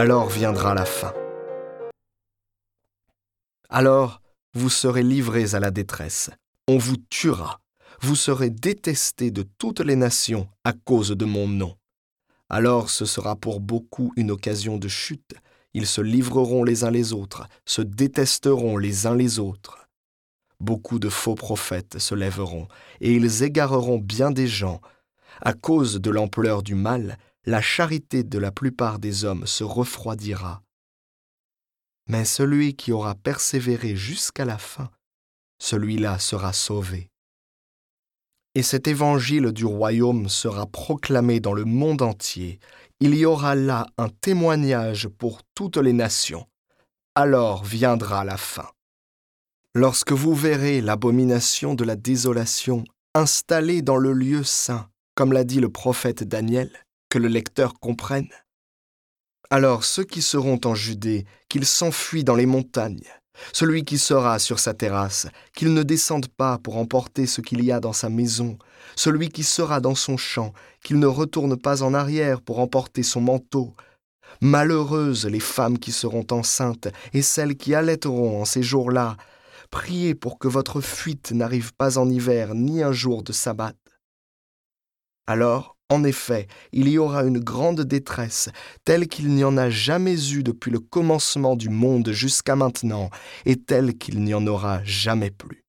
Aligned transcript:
alors 0.00 0.30
viendra 0.30 0.72
la 0.72 0.86
fin. 0.86 1.12
Alors 3.68 4.22
vous 4.54 4.70
serez 4.70 5.02
livrés 5.02 5.54
à 5.54 5.60
la 5.60 5.70
détresse, 5.70 6.30
on 6.68 6.78
vous 6.78 6.96
tuera, 7.10 7.60
vous 8.00 8.16
serez 8.16 8.48
détestés 8.48 9.30
de 9.30 9.42
toutes 9.58 9.80
les 9.80 9.96
nations 9.96 10.48
à 10.64 10.72
cause 10.72 11.10
de 11.10 11.26
mon 11.26 11.46
nom. 11.46 11.76
Alors 12.48 12.88
ce 12.88 13.04
sera 13.04 13.36
pour 13.36 13.60
beaucoup 13.60 14.14
une 14.16 14.30
occasion 14.30 14.78
de 14.78 14.88
chute, 14.88 15.34
ils 15.74 15.86
se 15.86 16.00
livreront 16.00 16.64
les 16.64 16.84
uns 16.84 16.90
les 16.90 17.12
autres, 17.12 17.46
se 17.66 17.82
détesteront 17.82 18.78
les 18.78 19.06
uns 19.06 19.14
les 19.14 19.38
autres. 19.38 19.86
Beaucoup 20.60 20.98
de 20.98 21.10
faux 21.10 21.34
prophètes 21.34 21.98
se 21.98 22.14
lèveront, 22.14 22.68
et 23.02 23.12
ils 23.12 23.42
égareront 23.42 23.98
bien 23.98 24.30
des 24.30 24.46
gens. 24.46 24.80
À 25.42 25.52
cause 25.52 26.00
de 26.00 26.10
l'ampleur 26.10 26.62
du 26.62 26.74
mal, 26.74 27.18
la 27.46 27.62
charité 27.62 28.22
de 28.22 28.38
la 28.38 28.52
plupart 28.52 28.98
des 28.98 29.24
hommes 29.24 29.46
se 29.46 29.64
refroidira. 29.64 30.62
Mais 32.08 32.24
celui 32.24 32.74
qui 32.74 32.92
aura 32.92 33.14
persévéré 33.14 33.96
jusqu'à 33.96 34.44
la 34.44 34.58
fin, 34.58 34.90
celui-là 35.58 36.18
sera 36.18 36.52
sauvé. 36.52 37.10
Et 38.54 38.62
cet 38.62 38.88
évangile 38.88 39.52
du 39.52 39.64
royaume 39.64 40.28
sera 40.28 40.66
proclamé 40.66 41.38
dans 41.38 41.52
le 41.52 41.64
monde 41.64 42.02
entier. 42.02 42.58
Il 42.98 43.14
y 43.14 43.24
aura 43.24 43.54
là 43.54 43.86
un 43.96 44.08
témoignage 44.08 45.08
pour 45.08 45.42
toutes 45.54 45.76
les 45.76 45.92
nations. 45.92 46.46
Alors 47.14 47.64
viendra 47.64 48.24
la 48.24 48.36
fin. 48.36 48.68
Lorsque 49.74 50.12
vous 50.12 50.34
verrez 50.34 50.80
l'abomination 50.80 51.74
de 51.74 51.84
la 51.84 51.94
désolation 51.94 52.84
installée 53.14 53.82
dans 53.82 53.96
le 53.96 54.12
lieu 54.12 54.42
saint, 54.42 54.88
comme 55.14 55.32
l'a 55.32 55.44
dit 55.44 55.60
le 55.60 55.70
prophète 55.70 56.24
Daniel, 56.24 56.72
que 57.10 57.18
le 57.18 57.28
lecteur 57.28 57.74
comprenne, 57.78 58.30
alors 59.50 59.84
ceux 59.84 60.04
qui 60.04 60.22
seront 60.22 60.60
en 60.64 60.76
Judée, 60.76 61.26
qu'ils 61.48 61.66
s'enfuient 61.66 62.24
dans 62.24 62.36
les 62.36 62.46
montagnes, 62.46 63.02
celui 63.52 63.84
qui 63.84 63.98
sera 63.98 64.38
sur 64.38 64.60
sa 64.60 64.74
terrasse, 64.74 65.26
qu'il 65.54 65.74
ne 65.74 65.82
descende 65.82 66.28
pas 66.28 66.58
pour 66.58 66.76
emporter 66.76 67.26
ce 67.26 67.40
qu'il 67.40 67.64
y 67.64 67.72
a 67.72 67.80
dans 67.80 67.92
sa 67.92 68.08
maison, 68.08 68.58
celui 68.94 69.28
qui 69.28 69.42
sera 69.42 69.80
dans 69.80 69.96
son 69.96 70.16
champ, 70.16 70.52
qu'il 70.84 71.00
ne 71.00 71.06
retourne 71.06 71.56
pas 71.56 71.82
en 71.82 71.94
arrière 71.94 72.40
pour 72.42 72.60
emporter 72.60 73.02
son 73.02 73.20
manteau. 73.20 73.74
Malheureuses 74.40 75.26
les 75.26 75.40
femmes 75.40 75.78
qui 75.78 75.90
seront 75.90 76.26
enceintes 76.30 76.88
et 77.12 77.22
celles 77.22 77.56
qui 77.56 77.74
allaiteront 77.74 78.42
en 78.42 78.44
ces 78.44 78.62
jours-là. 78.62 79.16
Priez 79.70 80.14
pour 80.14 80.38
que 80.38 80.48
votre 80.48 80.80
fuite 80.80 81.32
n'arrive 81.32 81.72
pas 81.74 81.98
en 81.98 82.08
hiver 82.08 82.54
ni 82.54 82.82
un 82.82 82.92
jour 82.92 83.24
de 83.24 83.32
sabbat. 83.32 83.74
Alors, 85.26 85.76
en 85.90 86.04
effet, 86.04 86.46
il 86.72 86.88
y 86.88 86.98
aura 86.98 87.24
une 87.24 87.40
grande 87.40 87.82
détresse, 87.82 88.48
telle 88.84 89.08
qu'il 89.08 89.28
n'y 89.28 89.44
en 89.44 89.56
a 89.56 89.70
jamais 89.70 90.32
eu 90.32 90.42
depuis 90.42 90.70
le 90.70 90.78
commencement 90.78 91.56
du 91.56 91.68
monde 91.68 92.12
jusqu'à 92.12 92.54
maintenant, 92.56 93.10
et 93.44 93.56
telle 93.56 93.98
qu'il 93.98 94.22
n'y 94.22 94.32
en 94.32 94.46
aura 94.46 94.82
jamais 94.84 95.30
plus. 95.30 95.64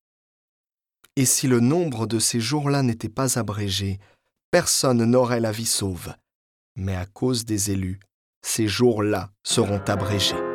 Et 1.15 1.25
si 1.25 1.47
le 1.47 1.59
nombre 1.59 2.05
de 2.07 2.19
ces 2.19 2.39
jours-là 2.39 2.83
n'était 2.83 3.09
pas 3.09 3.37
abrégé, 3.37 3.99
personne 4.51 5.03
n'aurait 5.03 5.41
la 5.41 5.51
vie 5.51 5.65
sauve. 5.65 6.13
Mais 6.75 6.95
à 6.95 7.05
cause 7.05 7.43
des 7.43 7.71
élus, 7.71 7.99
ces 8.43 8.67
jours-là 8.67 9.31
seront 9.43 9.81
abrégés. 9.87 10.50